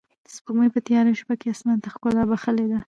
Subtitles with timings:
[0.33, 2.79] سپوږمۍ په تیاره شپه کې اسمان ته ښکلا بښلې ده.